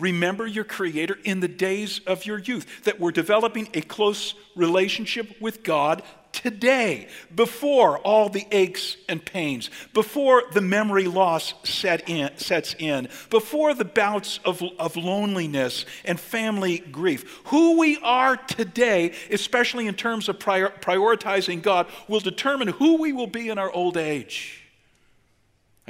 [0.00, 5.40] Remember your Creator in the days of your youth, that we're developing a close relationship
[5.40, 12.30] with God today, before all the aches and pains, before the memory loss set in,
[12.36, 17.40] sets in, before the bouts of, of loneliness and family grief.
[17.46, 23.12] Who we are today, especially in terms of prior, prioritizing God, will determine who we
[23.12, 24.59] will be in our old age.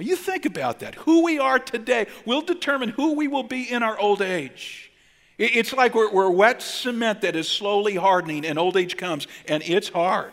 [0.01, 0.95] Now, you think about that.
[0.95, 4.91] Who we are today will determine who we will be in our old age.
[5.37, 9.63] It's like we're, we're wet cement that is slowly hardening, and old age comes, and
[9.63, 10.33] it's hard.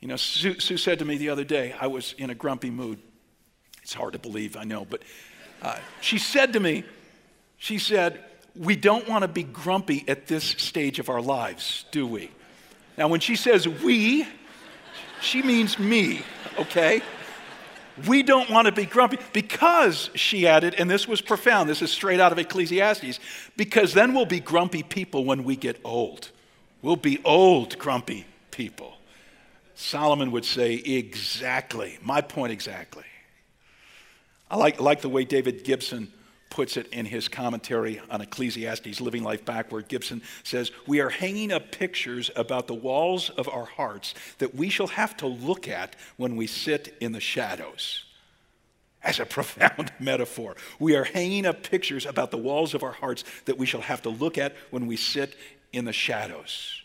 [0.00, 2.68] You know, Sue, Sue, said to me the other day, I was in a grumpy
[2.68, 2.98] mood.
[3.82, 5.02] It's hard to believe, I know, but
[5.62, 6.84] uh, she said to me,
[7.56, 8.22] she said,
[8.54, 12.30] We don't want to be grumpy at this stage of our lives, do we?
[12.98, 14.26] Now, when she says we,
[15.22, 16.20] she means me,
[16.58, 17.00] okay?
[18.06, 21.92] We don't want to be grumpy because, she added, and this was profound, this is
[21.92, 23.20] straight out of Ecclesiastes,
[23.56, 26.30] because then we'll be grumpy people when we get old.
[26.82, 28.94] We'll be old, grumpy people.
[29.74, 33.04] Solomon would say, exactly, my point exactly.
[34.50, 36.12] I like, like the way David Gibson
[36.54, 39.88] puts it in his commentary on Ecclesiastes, Living Life Backward.
[39.88, 44.68] Gibson says, We are hanging up pictures about the walls of our hearts that we
[44.68, 48.04] shall have to look at when we sit in the shadows.
[49.02, 50.54] As a profound metaphor.
[50.78, 54.02] We are hanging up pictures about the walls of our hearts that we shall have
[54.02, 55.36] to look at when we sit
[55.72, 56.82] in the shadows.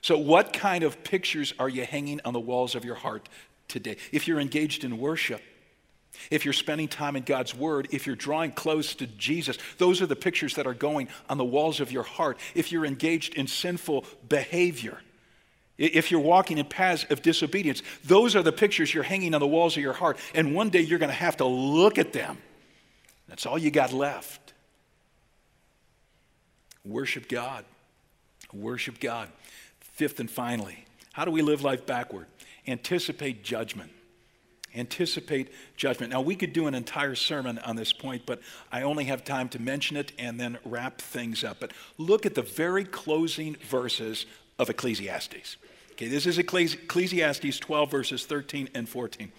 [0.00, 3.28] So, what kind of pictures are you hanging on the walls of your heart
[3.68, 3.98] today?
[4.12, 5.42] If you're engaged in worship,
[6.30, 10.06] if you're spending time in God's Word, if you're drawing close to Jesus, those are
[10.06, 12.38] the pictures that are going on the walls of your heart.
[12.54, 14.98] If you're engaged in sinful behavior,
[15.76, 19.46] if you're walking in paths of disobedience, those are the pictures you're hanging on the
[19.46, 20.18] walls of your heart.
[20.34, 22.38] And one day you're going to have to look at them.
[23.28, 24.52] That's all you got left.
[26.84, 27.64] Worship God.
[28.52, 29.28] Worship God.
[29.80, 32.26] Fifth and finally, how do we live life backward?
[32.66, 33.90] Anticipate judgment
[34.74, 36.12] anticipate judgment.
[36.12, 38.40] Now, we could do an entire sermon on this point, but
[38.72, 41.58] I only have time to mention it and then wrap things up.
[41.60, 44.26] But look at the very closing verses
[44.58, 45.56] of Ecclesiastes.
[45.92, 49.30] Okay, this is Ecclesiastes 12, verses 13 and 14.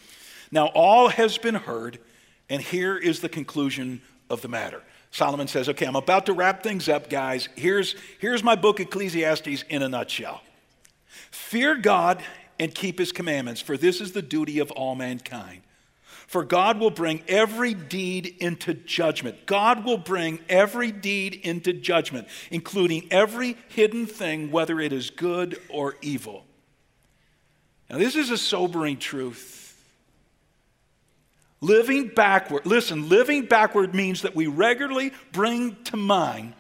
[0.52, 2.00] Now, all has been heard,
[2.50, 4.82] and here is the conclusion of the matter.
[5.12, 7.50] Solomon says, Okay, I'm about to wrap things up, guys.
[7.56, 10.42] Here's, here's my book, Ecclesiastes, in a nutshell.
[11.32, 12.24] Fear God
[12.60, 15.62] and keep his commandments, for this is the duty of all mankind.
[16.28, 19.46] For God will bring every deed into judgment.
[19.46, 25.62] God will bring every deed into judgment, including every hidden thing, whether it is good
[25.70, 26.46] or evil.
[27.90, 29.62] Now, this is a sobering truth.
[31.62, 36.54] Living backward, listen, living backward means that we regularly bring to mind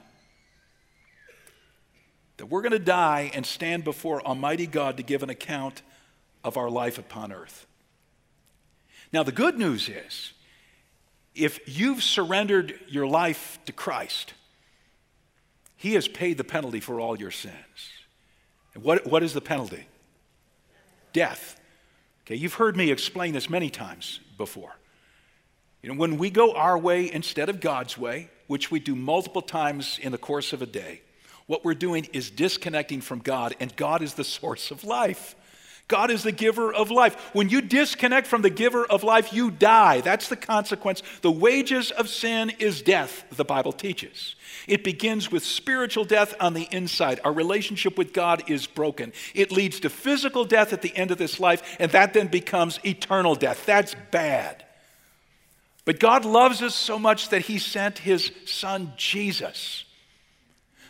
[2.45, 5.81] that we're going to die and stand before Almighty God to give an account
[6.43, 7.65] of our life upon earth.
[9.11, 10.33] Now, the good news is
[11.33, 14.35] if you've surrendered your life to Christ,
[15.75, 17.55] He has paid the penalty for all your sins.
[18.75, 19.87] And what, what is the penalty?
[21.13, 21.59] Death.
[22.27, 24.75] Okay, you've heard me explain this many times before.
[25.81, 29.41] You know, when we go our way instead of God's way, which we do multiple
[29.41, 31.01] times in the course of a day,
[31.47, 35.35] what we're doing is disconnecting from God, and God is the source of life.
[35.87, 37.13] God is the giver of life.
[37.33, 40.01] When you disconnect from the giver of life, you die.
[40.01, 41.03] That's the consequence.
[41.21, 44.35] The wages of sin is death, the Bible teaches.
[44.67, 47.19] It begins with spiritual death on the inside.
[47.23, 49.13] Our relationship with God is broken.
[49.35, 52.79] It leads to physical death at the end of this life, and that then becomes
[52.83, 53.67] eternal death.
[53.67, 54.65] That's bad.
[55.83, 59.84] But God loves us so much that He sent His Son Jesus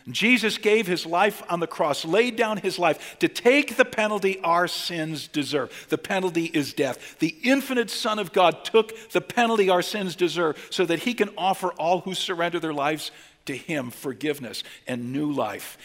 [0.08, 4.40] Jesus gave his life on the cross, laid down his life to take the penalty
[4.40, 5.86] our sins deserve.
[5.88, 7.18] The penalty is death.
[7.18, 11.30] The infinite Son of God took the penalty our sins deserve so that he can
[11.36, 13.10] offer all who surrender their lives
[13.46, 15.76] to him forgiveness and new life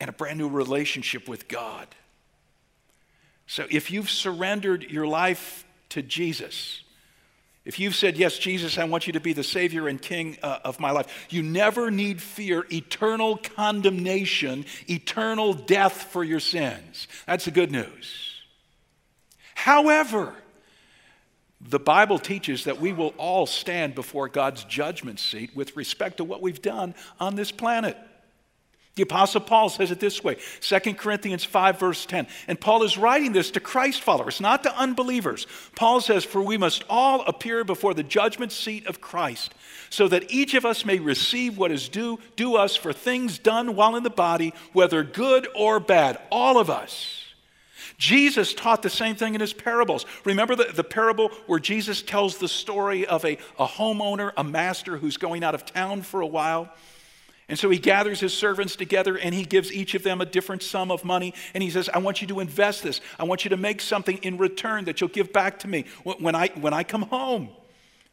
[0.00, 1.86] and a brand new relationship with God.
[3.46, 6.82] So if you've surrendered your life to Jesus,
[7.64, 10.60] if you've said, Yes, Jesus, I want you to be the Savior and King uh,
[10.64, 17.06] of my life, you never need fear eternal condemnation, eternal death for your sins.
[17.26, 18.42] That's the good news.
[19.54, 20.34] However,
[21.60, 26.24] the Bible teaches that we will all stand before God's judgment seat with respect to
[26.24, 27.96] what we've done on this planet.
[28.96, 32.26] The Apostle Paul says it this way 2 Corinthians 5, verse 10.
[32.48, 35.46] And Paul is writing this to Christ followers, not to unbelievers.
[35.76, 39.54] Paul says, For we must all appear before the judgment seat of Christ,
[39.90, 43.76] so that each of us may receive what is due, due us for things done
[43.76, 46.18] while in the body, whether good or bad.
[46.30, 47.24] All of us.
[47.96, 50.06] Jesus taught the same thing in his parables.
[50.24, 54.96] Remember the, the parable where Jesus tells the story of a, a homeowner, a master
[54.96, 56.72] who's going out of town for a while?
[57.50, 60.62] And so he gathers his servants together and he gives each of them a different
[60.62, 61.34] sum of money.
[61.52, 63.00] And he says, I want you to invest this.
[63.18, 66.36] I want you to make something in return that you'll give back to me when
[66.36, 67.48] I, when I come home.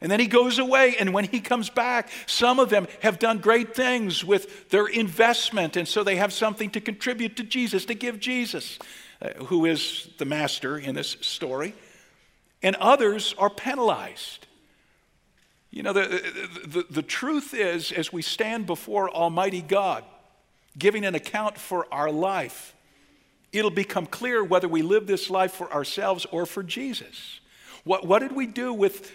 [0.00, 3.38] And then he goes away, and when he comes back, some of them have done
[3.38, 7.94] great things with their investment, and so they have something to contribute to Jesus, to
[7.94, 8.78] give Jesus,
[9.20, 11.74] uh, who is the master in this story.
[12.60, 14.47] And others are penalized.
[15.78, 16.08] You know, the,
[16.66, 20.02] the, the, truth is, as we stand before Almighty God,
[20.76, 22.74] giving an account for our life,
[23.52, 27.38] it'll become clear whether we live this life for ourselves or for Jesus.
[27.84, 29.12] What, what did we do with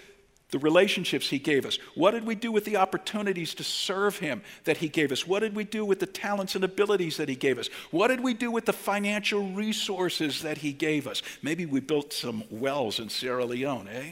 [0.51, 1.79] the relationships He gave us?
[1.95, 5.27] What did we do with the opportunities to serve Him that He gave us?
[5.27, 7.67] What did we do with the talents and abilities that He gave us?
[7.91, 11.21] What did we do with the financial resources that He gave us?
[11.41, 14.11] Maybe we built some wells in Sierra Leone, eh?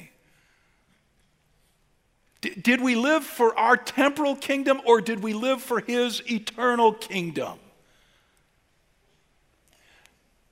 [2.41, 6.93] D- did we live for our temporal kingdom or did we live for his eternal
[6.93, 7.59] kingdom?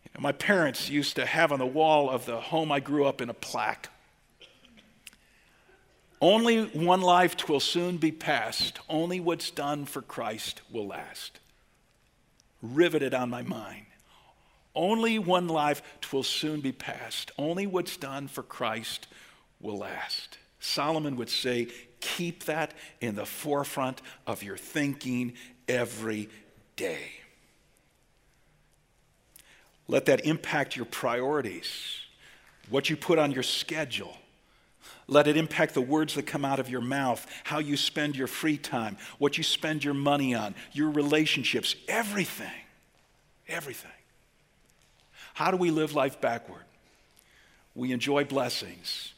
[0.03, 3.05] You know, my parents used to have on the wall of the home I grew
[3.05, 3.89] up in a plaque.
[6.21, 8.79] Only one life twill soon be past.
[8.89, 11.39] Only what's done for Christ will last.
[12.61, 13.85] Riveted on my mind.
[14.75, 17.31] Only one life twill soon be past.
[17.37, 19.07] Only what's done for Christ
[19.61, 20.38] will last.
[20.59, 21.67] Solomon would say,
[21.99, 25.33] keep that in the forefront of your thinking
[25.67, 26.29] every
[26.75, 27.11] day.
[29.87, 31.67] Let that impact your priorities,
[32.69, 34.15] what you put on your schedule.
[35.07, 38.27] Let it impact the words that come out of your mouth, how you spend your
[38.27, 42.51] free time, what you spend your money on, your relationships, everything.
[43.47, 43.89] Everything.
[45.33, 46.63] How do we live life backward?
[47.73, 49.13] We enjoy blessings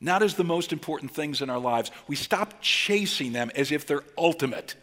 [0.00, 1.90] not as the most important things in our lives.
[2.08, 4.74] We stop chasing them as if they're ultimate.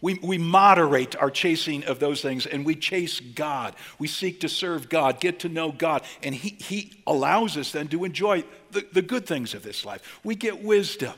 [0.00, 3.74] We, we moderate our chasing of those things and we chase God.
[3.98, 7.88] We seek to serve God, get to know God, and He, he allows us then
[7.88, 10.20] to enjoy the, the good things of this life.
[10.22, 11.14] We get wisdom.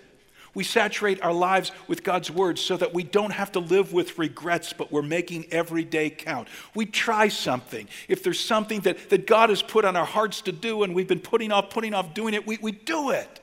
[0.55, 4.18] We saturate our lives with God's word so that we don't have to live with
[4.18, 6.48] regrets, but we're making every day count.
[6.74, 7.88] We try something.
[8.09, 11.09] If there's something that, that God has put on our hearts to do and we've
[11.09, 13.40] been putting off, putting off doing it, we, we do it.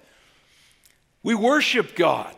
[1.23, 2.35] We worship God.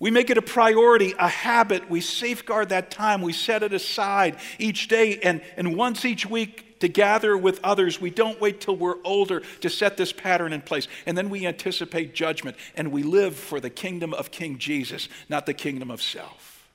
[0.00, 1.88] We make it a priority, a habit.
[1.88, 3.22] We safeguard that time.
[3.22, 7.98] We set it aside each day and, and once each week to gather with others.
[7.98, 10.86] We don't wait till we're older to set this pattern in place.
[11.06, 15.46] And then we anticipate judgment and we live for the kingdom of King Jesus, not
[15.46, 16.68] the kingdom of self.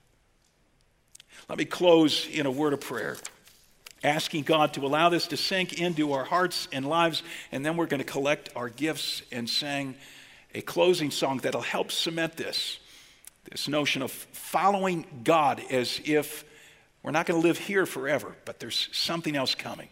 [1.48, 3.18] Let me close in a word of prayer,
[4.04, 7.22] asking God to allow this to sink into our hearts and lives.
[7.52, 9.94] And then we're going to collect our gifts and sing
[10.56, 12.80] a closing song that'll help cement this
[13.46, 16.46] this notion of following God as if
[17.02, 19.88] we're not going to live here forever, but there's something else coming.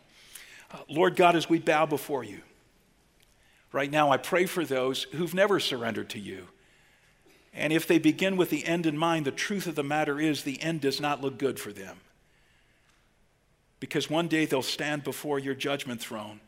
[0.89, 2.41] Lord God, as we bow before you,
[3.71, 6.47] right now I pray for those who've never surrendered to you.
[7.53, 10.43] And if they begin with the end in mind, the truth of the matter is
[10.43, 11.97] the end does not look good for them.
[13.79, 16.39] Because one day they'll stand before your judgment throne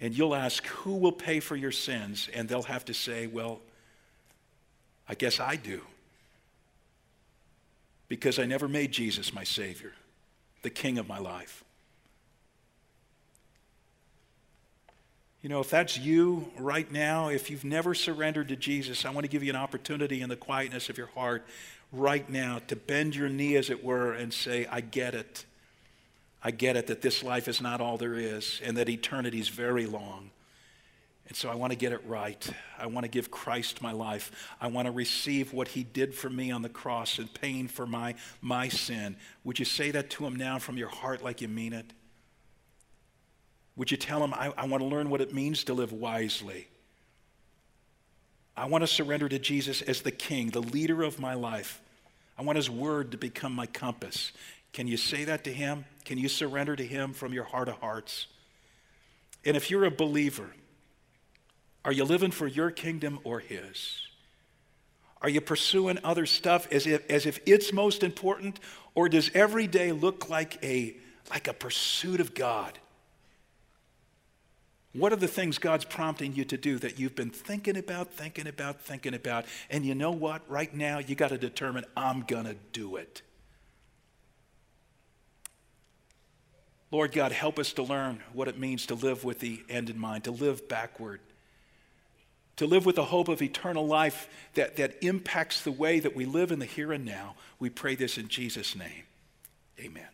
[0.00, 2.28] and you'll ask, Who will pay for your sins?
[2.32, 3.60] And they'll have to say, Well,
[5.08, 5.80] I guess I do
[8.08, 9.92] because I never made Jesus my Savior,
[10.62, 11.64] the King of my life.
[15.42, 19.24] You know, if that's you right now, if you've never surrendered to Jesus, I want
[19.24, 21.46] to give you an opportunity in the quietness of your heart
[21.92, 25.44] right now to bend your knee, as it were, and say, I get it.
[26.42, 29.48] I get it that this life is not all there is and that eternity is
[29.48, 30.30] very long.
[31.28, 32.48] And so I want to get it right.
[32.78, 34.32] I want to give Christ my life.
[34.60, 37.86] I want to receive what he did for me on the cross and paying for
[37.86, 39.16] my, my sin.
[39.44, 41.92] Would you say that to him now from your heart like you mean it?
[43.78, 46.68] Would you tell him, I, I want to learn what it means to live wisely?
[48.54, 51.80] I want to surrender to Jesus as the king, the leader of my life.
[52.36, 54.32] I want his word to become my compass.
[54.74, 55.86] Can you say that to him?
[56.04, 58.26] Can you surrender to him from your heart of hearts?
[59.44, 60.50] And if you're a believer,
[61.84, 64.02] are you living for your kingdom or His?
[65.22, 68.60] Are you pursuing other stuff as if, as if it's most important?
[68.94, 70.96] Or does every day look like a,
[71.30, 72.78] like a pursuit of God?
[74.98, 78.46] What are the things God's prompting you to do that you've been thinking about, thinking
[78.46, 79.44] about, thinking about?
[79.70, 80.42] And you know what?
[80.50, 83.22] Right now, you got to determine, I'm going to do it.
[86.90, 89.98] Lord God, help us to learn what it means to live with the end in
[89.98, 91.20] mind, to live backward
[92.58, 96.26] to live with the hope of eternal life that, that impacts the way that we
[96.26, 97.36] live in the here and now.
[97.60, 99.04] We pray this in Jesus' name.
[99.78, 100.08] Amen.